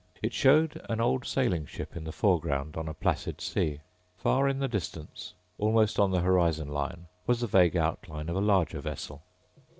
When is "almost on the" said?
5.59-6.21